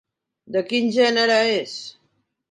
De 0.55 0.63
quin 0.69 0.87
gènere 0.95 1.35
és? 1.57 1.75